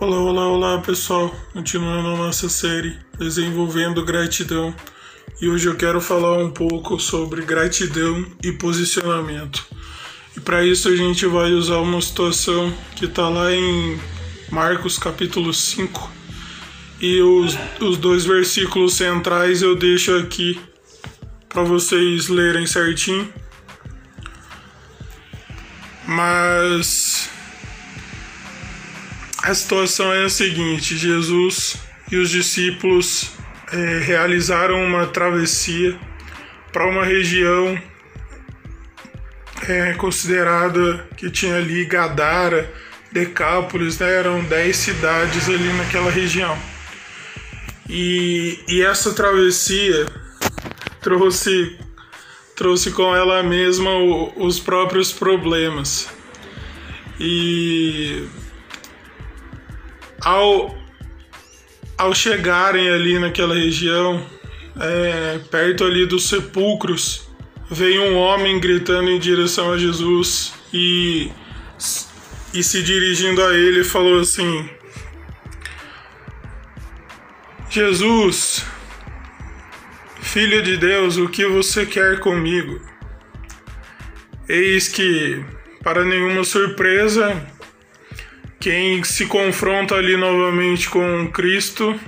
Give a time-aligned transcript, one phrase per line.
[0.00, 1.34] Olá, olá, olá pessoal!
[1.52, 4.72] Continuando a nossa série Desenvolvendo Gratidão
[5.40, 9.66] e hoje eu quero falar um pouco sobre gratidão e posicionamento.
[10.36, 13.98] E para isso a gente vai usar uma situação que está lá em
[14.52, 16.08] Marcos capítulo 5
[17.00, 20.60] e os, os dois versículos centrais eu deixo aqui
[21.48, 23.28] para vocês lerem certinho.
[26.06, 27.28] Mas
[29.48, 31.76] a situação é a seguinte: Jesus
[32.12, 33.30] e os discípulos
[33.72, 35.98] é, realizaram uma travessia
[36.70, 37.80] para uma região
[39.66, 42.70] é, considerada que tinha ali Gadara,
[43.10, 44.16] Decápolis, né?
[44.16, 46.56] eram dez cidades ali naquela região.
[47.88, 50.06] E, e essa travessia
[51.00, 51.78] trouxe,
[52.54, 56.06] trouxe com ela mesma o, os próprios problemas.
[57.18, 58.28] E
[60.20, 60.76] ao,
[61.96, 64.24] ao chegarem ali naquela região,
[64.80, 67.28] é, perto ali dos sepulcros,
[67.70, 71.30] veio um homem gritando em direção a Jesus e,
[72.54, 74.68] e se dirigindo a ele falou assim:
[77.70, 78.64] Jesus,
[80.20, 82.80] filho de Deus, o que você quer comigo?
[84.48, 85.44] Eis que,
[85.82, 87.46] para nenhuma surpresa,
[88.68, 91.98] quem se confronta ali novamente com Cristo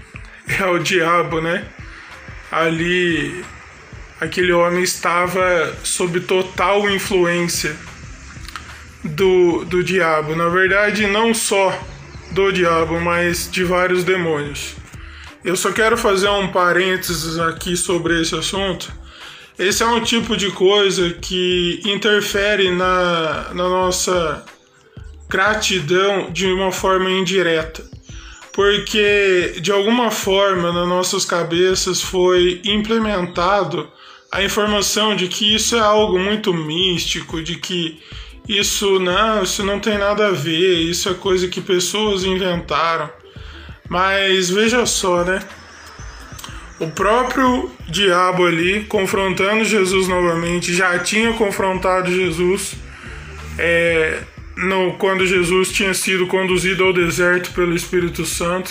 [0.46, 1.64] é o diabo, né?
[2.52, 3.42] Ali,
[4.20, 7.74] aquele homem estava sob total influência
[9.02, 10.36] do, do diabo.
[10.36, 11.72] Na verdade, não só
[12.32, 14.74] do diabo, mas de vários demônios.
[15.42, 18.92] Eu só quero fazer um parênteses aqui sobre esse assunto.
[19.58, 24.44] Esse é um tipo de coisa que interfere na, na nossa
[25.30, 27.84] gratidão de uma forma indireta,
[28.52, 33.88] porque de alguma forma nas nossas cabeças foi implementado
[34.32, 38.00] a informação de que isso é algo muito místico, de que
[38.48, 43.08] isso não, isso não tem nada a ver, isso é coisa que pessoas inventaram.
[43.88, 45.40] Mas veja só, né?
[46.80, 52.74] O próprio diabo ali confrontando Jesus novamente, já tinha confrontado Jesus
[53.58, 54.22] é,
[54.60, 58.70] no, quando Jesus tinha sido conduzido ao deserto pelo Espírito Santo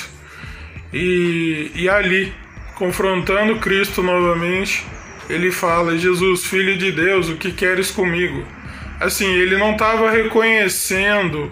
[0.93, 2.33] e, e ali,
[2.75, 4.85] confrontando Cristo novamente,
[5.29, 8.45] ele fala: Jesus, filho de Deus, o que queres comigo?
[8.99, 11.51] Assim, ele não estava reconhecendo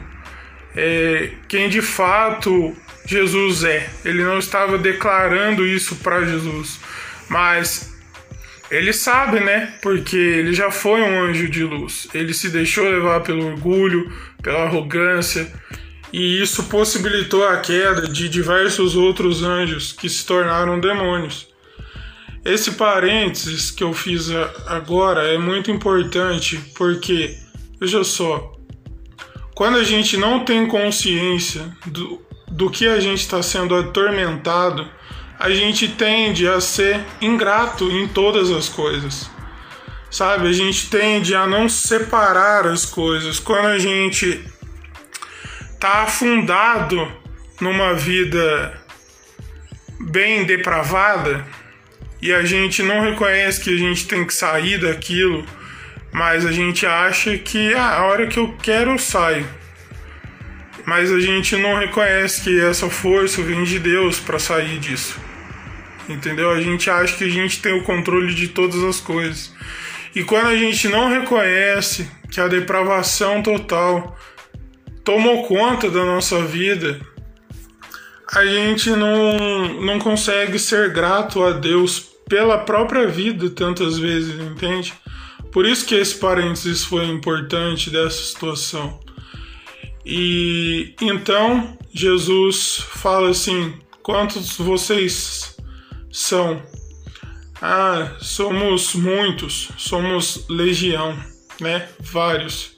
[0.75, 6.79] é, quem de fato Jesus é, ele não estava declarando isso para Jesus,
[7.29, 7.97] mas
[8.69, 9.73] ele sabe, né?
[9.81, 12.07] Porque ele já foi um anjo de luz.
[12.13, 14.11] Ele se deixou levar pelo orgulho,
[14.41, 15.51] pela arrogância,
[16.11, 21.47] e isso possibilitou a queda de diversos outros anjos que se tornaram demônios.
[22.45, 24.29] Esse parênteses que eu fiz
[24.67, 27.37] agora é muito importante porque,
[27.79, 28.53] veja só,
[29.53, 34.87] quando a gente não tem consciência do, do que a gente está sendo atormentado,
[35.37, 39.29] a gente tende a ser ingrato em todas as coisas.
[40.09, 40.47] Sabe?
[40.47, 43.39] A gente tende a não separar as coisas.
[43.39, 44.43] Quando a gente
[45.79, 47.11] tá afundado
[47.59, 48.81] numa vida
[49.99, 51.45] bem depravada
[52.21, 55.45] e a gente não reconhece que a gente tem que sair daquilo,
[56.11, 59.47] mas a gente acha que ah, a hora que eu quero eu saio.
[60.85, 65.27] Mas a gente não reconhece que essa força vem de Deus para sair disso
[66.09, 66.51] entendeu?
[66.51, 69.53] A gente acha que a gente tem o controle de todas as coisas.
[70.17, 74.17] E quando a gente não reconhece que a depravação total
[75.03, 76.99] tomou conta da nossa vida,
[78.33, 84.91] a gente não, não consegue ser grato a Deus pela própria vida tantas vezes, entende?
[85.51, 88.99] Por isso que esse parênteses foi importante dessa situação.
[90.03, 95.55] E então Jesus fala assim: quantos vocês
[96.11, 96.59] são
[97.61, 101.17] ah, somos muitos, somos legião,
[101.59, 101.87] né?
[101.99, 102.77] Vários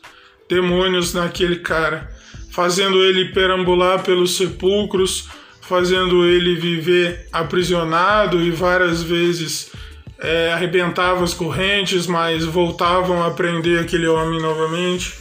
[0.49, 2.09] demônios naquele cara,
[2.51, 5.27] fazendo ele perambular pelos sepulcros,
[5.61, 9.71] fazendo ele viver aprisionado e várias vezes
[10.17, 15.13] é, arrebentava as correntes, mas voltavam a prender aquele homem novamente.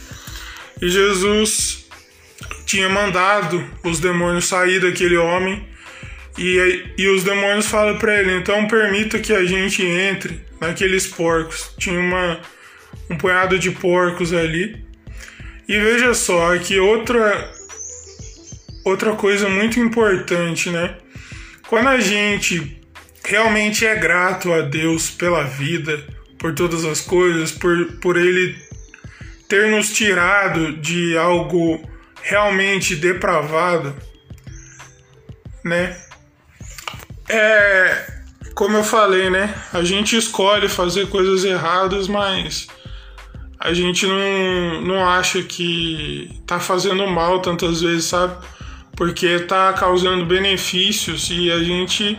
[0.81, 1.85] E Jesus
[2.65, 5.67] tinha mandado os demônios sair daquele homem
[6.39, 11.73] e, e os demônios falam para ele: então permita que a gente entre naqueles porcos.
[11.77, 12.39] Tinha uma,
[13.09, 14.87] um punhado de porcos ali.
[15.67, 17.51] E veja só, aqui outra,
[18.83, 20.95] outra coisa muito importante, né?
[21.67, 22.81] Quando a gente
[23.23, 26.03] realmente é grato a Deus pela vida,
[26.39, 28.55] por todas as coisas, por, por Ele
[29.47, 31.87] ter nos tirado de algo
[32.23, 33.95] realmente depravado,
[35.63, 35.95] né?
[37.29, 38.11] É,
[38.55, 39.53] como eu falei, né?
[39.71, 42.67] A gente escolhe fazer coisas erradas, mas
[43.59, 48.35] a gente não, não acha que tá fazendo mal tantas vezes, sabe?
[48.95, 52.17] Porque tá causando benefícios e a gente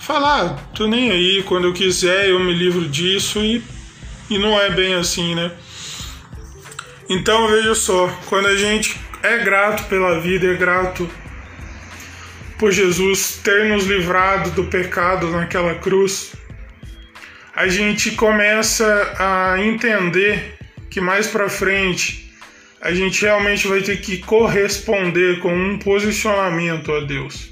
[0.00, 3.62] fala, ah, tô nem aí, quando eu quiser eu me livro disso e,
[4.30, 5.52] e não é bem assim, né?
[7.08, 11.08] Então veja só, quando a gente é grato pela vida, é grato
[12.58, 16.34] por Jesus ter nos livrado do pecado naquela cruz,
[17.54, 20.56] a gente começa a entender
[20.90, 22.26] que mais para frente
[22.80, 27.50] a gente realmente vai ter que corresponder com um posicionamento a Deus.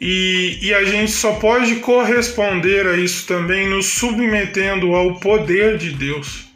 [0.00, 5.90] E, e a gente só pode corresponder a isso também nos submetendo ao poder de
[5.90, 6.46] Deus.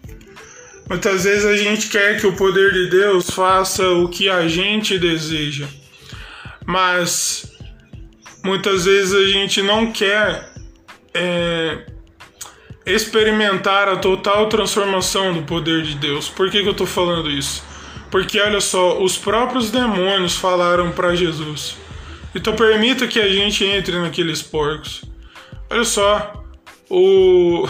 [0.88, 4.98] Muitas vezes a gente quer que o poder de Deus faça o que a gente
[4.98, 5.66] deseja,
[6.66, 7.52] mas
[8.44, 10.52] muitas vezes a gente não quer
[11.14, 11.86] é,
[12.84, 16.28] experimentar a total transformação do poder de Deus.
[16.28, 17.64] Por que, que eu estou falando isso?
[18.10, 21.76] Porque olha só, os próprios demônios falaram para Jesus.
[22.34, 25.02] Então permita que a gente entre naqueles porcos.
[25.70, 26.44] Olha só,
[26.88, 27.66] o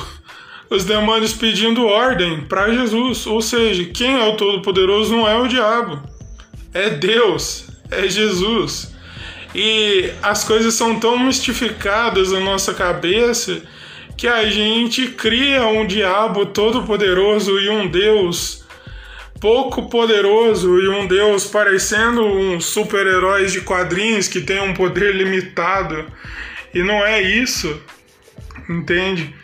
[0.69, 3.27] os demônios pedindo ordem para Jesus.
[3.27, 6.03] Ou seja, quem é o Todo-Poderoso não é o diabo,
[6.73, 8.95] é Deus, é Jesus.
[9.55, 13.63] E as coisas são tão mistificadas na nossa cabeça
[14.17, 18.65] que a gente cria um diabo todo-poderoso e um Deus
[19.41, 26.07] pouco poderoso e um Deus parecendo um super-heróis de quadrinhos que tem um poder limitado.
[26.75, 27.81] E não é isso,
[28.69, 29.35] entende?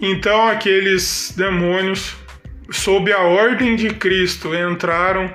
[0.00, 2.14] Então aqueles demônios,
[2.70, 5.32] sob a ordem de Cristo, entraram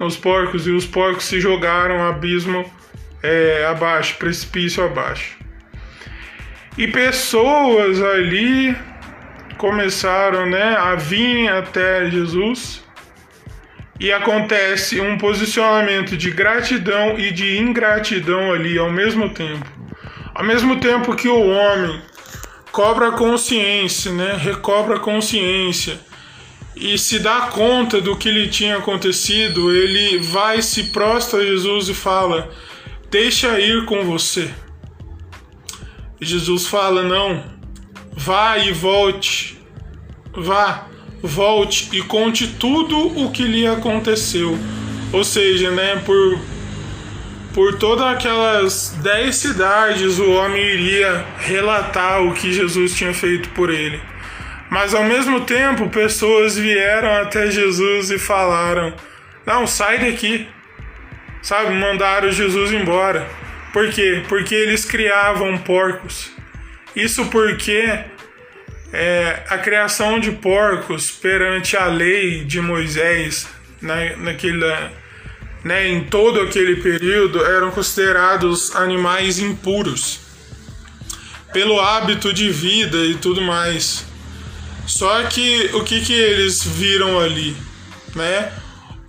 [0.00, 2.64] nos porcos e os porcos se jogaram abismo
[3.22, 5.36] é, abaixo, precipício abaixo.
[6.78, 8.74] E pessoas ali
[9.58, 12.82] começaram né, a vir até Jesus
[13.98, 19.66] e acontece um posicionamento de gratidão e de ingratidão ali ao mesmo tempo.
[20.34, 22.00] Ao mesmo tempo que o homem
[22.72, 24.38] cobra consciência, né?
[24.40, 26.00] Recobra consciência
[26.80, 31.90] e se dá conta do que lhe tinha acontecido, ele vai se prostra a Jesus
[31.90, 32.50] e fala:
[33.10, 34.50] Deixa ir com você.
[36.18, 37.44] Jesus fala: Não,
[38.12, 39.60] vá e volte,
[40.34, 40.88] vá,
[41.22, 44.58] volte e conte tudo o que lhe aconteceu.
[45.12, 46.40] Ou seja, né, por
[47.52, 53.70] por todas aquelas dez cidades o homem iria relatar o que Jesus tinha feito por
[53.70, 54.00] ele.
[54.70, 58.94] Mas ao mesmo tempo, pessoas vieram até Jesus e falaram:
[59.44, 60.48] Não, sai daqui.
[61.42, 63.26] Sabe, mandaram Jesus embora.
[63.72, 64.22] Por quê?
[64.28, 66.30] Porque eles criavam porcos.
[66.94, 68.04] Isso porque
[68.92, 73.48] é, a criação de porcos perante a lei de Moisés,
[73.80, 74.92] na, naquela
[75.64, 80.20] né, em todo aquele período eram considerados animais impuros
[81.52, 84.09] pelo hábito de vida e tudo mais.
[84.90, 87.56] Só que o que, que eles viram ali,
[88.12, 88.52] né?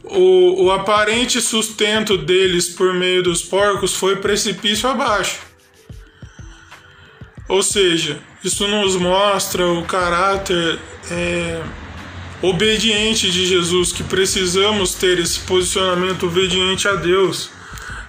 [0.03, 5.39] O, o aparente sustento deles por meio dos porcos foi precipício abaixo.
[7.49, 11.63] Ou seja, isso nos mostra o caráter é,
[12.43, 17.49] obediente de Jesus, que precisamos ter esse posicionamento obediente a Deus.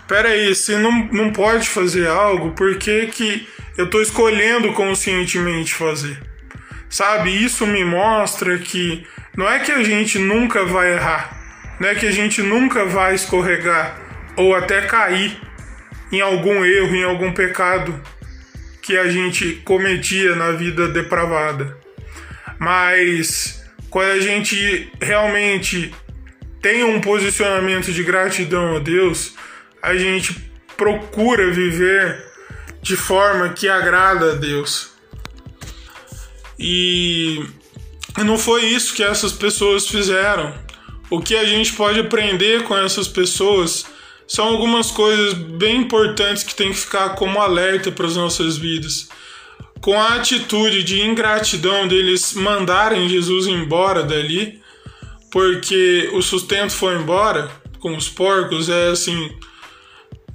[0.07, 3.49] Pera aí, se não, não pode fazer algo, por que, que
[3.79, 6.32] eu estou escolhendo conscientemente fazer?
[6.93, 11.95] Sabe, isso me mostra que não é que a gente nunca vai errar, não é
[11.95, 13.99] que a gente nunca vai escorregar
[14.37, 15.41] ou até cair
[16.13, 17.99] em algum erro, em algum pecado
[18.83, 21.79] que a gente cometia na vida depravada.
[22.59, 25.95] Mas quando a gente realmente
[26.61, 29.35] tem um posicionamento de gratidão a Deus,
[29.83, 30.37] a gente
[30.77, 32.23] procura viver
[32.83, 34.92] de forma que agrada a Deus.
[36.59, 37.45] E
[38.25, 40.55] não foi isso que essas pessoas fizeram.
[41.11, 43.87] O que a gente pode aprender com essas pessoas
[44.27, 49.09] são algumas coisas bem importantes que tem que ficar como alerta para as nossas vidas
[49.83, 54.63] com a atitude de ingratidão deles mandarem Jesus embora dali,
[55.31, 59.31] porque o sustento foi embora com os porcos, é assim,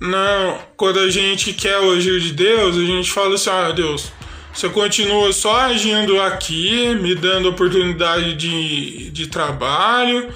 [0.02, 4.12] não, quando a gente quer o agir de Deus, a gente fala assim: ah, Deus,
[4.58, 10.34] você continua só agindo aqui, me dando oportunidade de, de trabalho,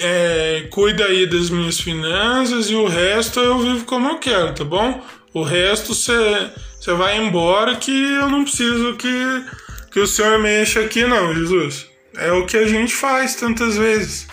[0.00, 4.64] é, cuida aí das minhas finanças e o resto eu vivo como eu quero, tá
[4.64, 5.04] bom?
[5.34, 9.44] O resto você vai embora que eu não preciso que,
[9.92, 11.86] que o Senhor mexa aqui, não, Jesus.
[12.16, 14.26] É o que a gente faz tantas vezes.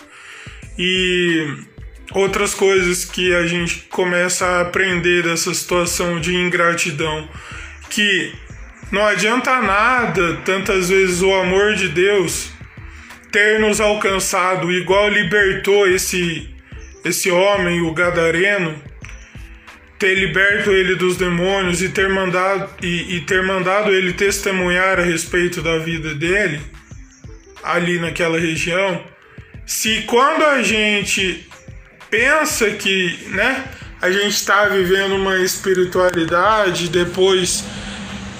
[0.78, 1.46] E
[2.12, 7.28] outras coisas que a gente começa a aprender dessa situação de ingratidão,
[7.90, 8.45] que
[8.90, 12.50] não adianta nada tantas vezes o amor de Deus
[13.32, 16.54] ter nos alcançado, igual libertou esse
[17.04, 18.74] esse homem, o gadareno,
[19.98, 25.02] ter liberto ele dos demônios e ter mandado e, e ter mandado ele testemunhar a
[25.02, 26.60] respeito da vida dele
[27.62, 29.02] ali naquela região.
[29.64, 31.48] Se quando a gente
[32.10, 33.64] pensa que, né,
[34.00, 37.64] a gente está vivendo uma espiritualidade depois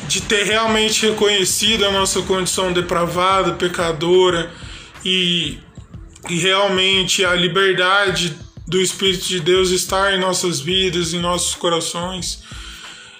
[0.08, 4.52] de ter realmente reconhecido a nossa condição depravada, pecadora
[5.04, 5.58] e,
[6.28, 8.36] e realmente a liberdade
[8.66, 12.42] do Espírito de Deus estar em nossas vidas, em nossos corações.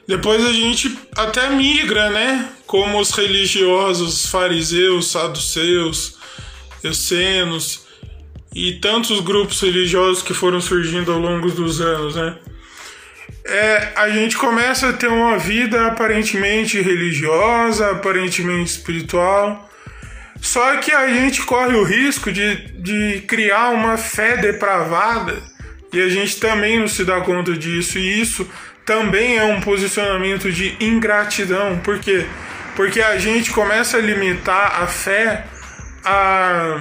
[0.06, 2.48] Depois a gente até migra, né?
[2.66, 6.14] Como os religiosos fariseus, saduceus,
[6.82, 7.80] essenos
[8.54, 12.36] e tantos grupos religiosos que foram surgindo ao longo dos anos, né?
[13.48, 19.70] É, a gente começa a ter uma vida aparentemente religiosa, aparentemente espiritual,
[20.40, 25.40] só que a gente corre o risco de, de criar uma fé depravada
[25.92, 28.50] e a gente também não se dá conta disso, e isso
[28.84, 32.26] também é um posicionamento de ingratidão, por quê?
[32.74, 35.46] Porque a gente começa a limitar a fé
[36.04, 36.80] a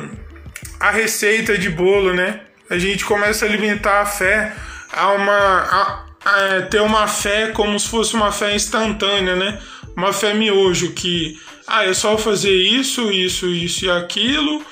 [0.80, 2.42] a receita de bolo, né?
[2.70, 4.52] A gente começa a alimentar a fé
[4.92, 9.62] a uma a, a, ter uma fé como se fosse uma fé instantânea, né?
[9.96, 14.66] Uma fé miojo que ah, é só fazer isso, isso, isso e aquilo,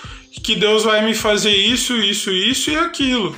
[0.44, 3.36] que Deus vai me fazer isso, isso, isso e aquilo.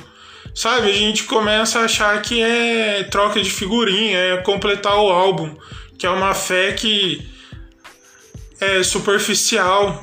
[0.54, 0.90] Sabe?
[0.90, 5.54] A gente começa a achar que é troca de figurinha, é completar o álbum,
[5.98, 7.28] que é uma fé que
[8.58, 10.02] é superficial,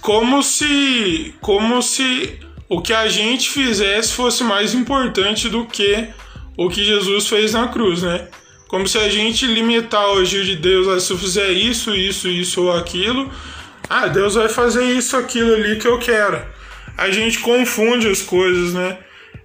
[0.00, 6.08] como se como se o que a gente fizesse fosse mais importante do que
[6.56, 8.28] o que Jesus fez na cruz, né?
[8.68, 12.28] Como se a gente limitar o agir de Deus, ah, se eu fizer isso, isso,
[12.28, 13.30] isso ou aquilo,
[13.88, 16.40] ah, Deus vai fazer isso, aquilo ali que eu quero.
[16.96, 18.98] A gente confunde as coisas, né?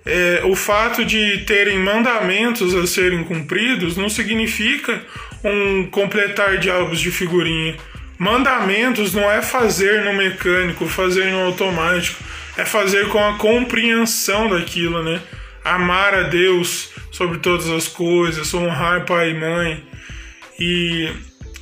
[0.05, 5.01] É, o fato de terem mandamentos a serem cumpridos não significa
[5.43, 7.75] um completar de álbuns de figurinha.
[8.17, 12.23] Mandamentos não é fazer no mecânico, fazer no automático,
[12.55, 15.19] é fazer com a compreensão daquilo, né?
[15.63, 19.83] Amar a Deus sobre todas as coisas, honrar pai e mãe.
[20.59, 21.11] E,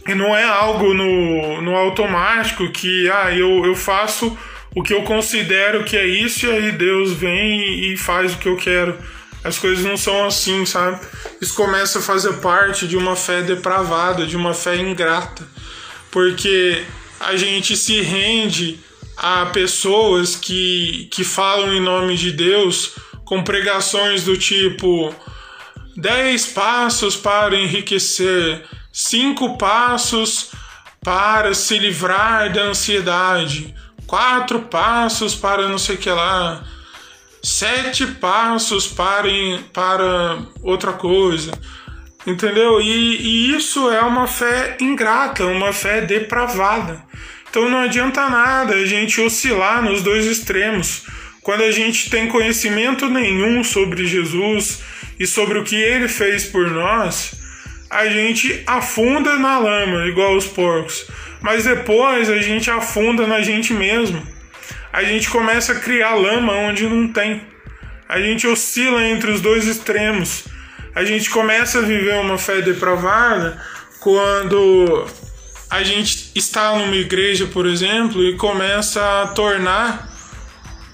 [0.07, 4.38] e não é algo no, no automático que ah, eu, eu faço
[4.75, 8.48] o que eu considero que é isso e aí Deus vem e faz o que
[8.48, 8.98] eu quero.
[9.43, 11.00] As coisas não são assim, sabe?
[11.41, 15.43] Isso começa a fazer parte de uma fé depravada, de uma fé ingrata
[16.13, 16.83] porque
[17.19, 18.79] a gente se rende
[19.17, 22.93] a pessoas que, que falam em nome de Deus
[23.25, 25.13] com pregações do tipo
[25.95, 30.51] 10 passos para enriquecer, 5 passos
[31.03, 33.75] para se livrar da ansiedade,
[34.07, 36.63] quatro passos para não sei o que lá,
[37.41, 39.27] sete passos para,
[39.73, 41.51] para outra coisa.
[42.25, 42.79] Entendeu?
[42.79, 47.03] E, e, isso é uma fé ingrata, uma fé depravada.
[47.50, 51.03] Então não adianta nada a gente oscilar nos dois extremos.
[51.43, 54.81] Quando a gente tem conhecimento nenhum sobre Jesus
[55.19, 57.35] e sobre o que ele fez por nós,
[57.89, 61.05] a gente afunda na lama, igual os porcos.
[61.41, 64.25] Mas depois a gente afunda na gente mesmo.
[64.91, 67.41] A gente começa a criar lama onde não tem.
[68.07, 70.45] A gente oscila entre os dois extremos
[70.95, 73.59] a gente começa a viver uma fé depravada
[74.00, 75.07] quando
[75.69, 80.12] a gente está numa igreja, por exemplo, e começa a tornar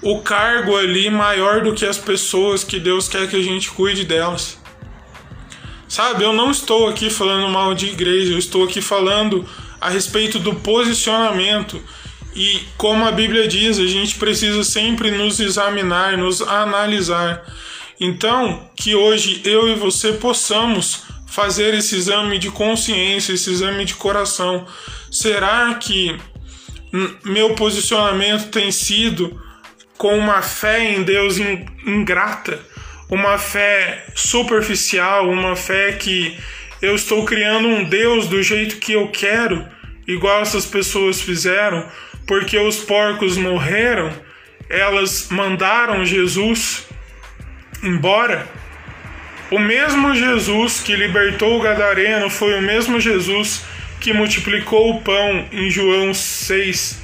[0.02, 4.04] o cargo ali maior do que as pessoas que Deus quer que a gente cuide
[4.04, 4.58] delas.
[5.88, 9.44] Sabe, eu não estou aqui falando mal de igreja, eu estou aqui falando
[9.80, 11.82] a respeito do posicionamento.
[12.34, 17.42] E como a Bíblia diz, a gente precisa sempre nos examinar, nos analisar.
[17.98, 23.94] Então, que hoje eu e você possamos fazer esse exame de consciência, esse exame de
[23.94, 24.66] coração.
[25.10, 26.16] Será que
[27.24, 29.40] meu posicionamento tem sido
[30.00, 31.36] com uma fé em Deus
[31.86, 32.58] ingrata?
[33.10, 36.38] uma fé superficial, uma fé que
[36.80, 39.66] eu estou criando um Deus do jeito que eu quero,
[40.06, 41.84] igual essas pessoas fizeram,
[42.26, 44.10] porque os porcos morreram,
[44.68, 46.86] elas mandaram Jesus
[47.82, 48.48] embora.
[49.50, 53.64] O mesmo Jesus que libertou o Gadareno foi o mesmo Jesus
[54.00, 56.99] que multiplicou o pão em João 6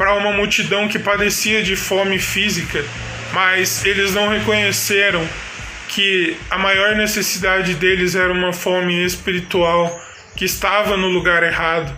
[0.00, 2.82] para uma multidão que padecia de fome física,
[3.34, 5.28] mas eles não reconheceram
[5.88, 9.94] que a maior necessidade deles era uma fome espiritual
[10.34, 11.94] que estava no lugar errado.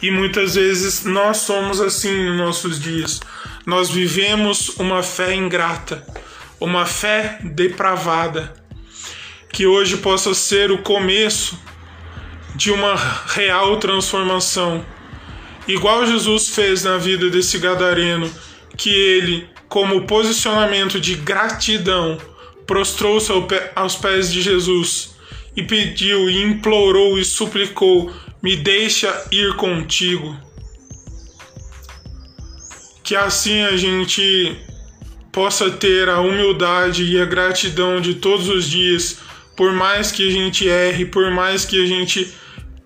[0.00, 3.20] E muitas vezes nós somos assim nos nossos dias.
[3.66, 6.06] Nós vivemos uma fé ingrata,
[6.60, 8.54] uma fé depravada,
[9.52, 11.58] que hoje possa ser o começo
[12.54, 12.94] de uma
[13.26, 14.86] real transformação
[15.66, 18.30] igual Jesus fez na vida desse gadareno,
[18.76, 22.18] que ele, como posicionamento de gratidão,
[22.66, 23.30] prostrou-se
[23.74, 25.14] aos pés de Jesus
[25.56, 30.36] e pediu e implorou e suplicou: "Me deixa ir contigo".
[33.02, 34.56] Que assim a gente
[35.30, 39.18] possa ter a humildade e a gratidão de todos os dias,
[39.56, 42.32] por mais que a gente erre, por mais que a gente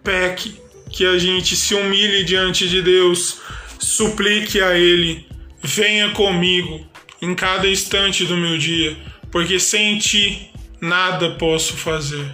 [0.02, 0.56] peque,
[0.98, 3.38] que a gente se humilhe diante de Deus,
[3.78, 5.24] suplique a Ele,
[5.62, 6.84] venha comigo
[7.22, 8.96] em cada instante do meu dia,
[9.30, 10.50] porque sem Ti
[10.80, 12.26] nada posso fazer.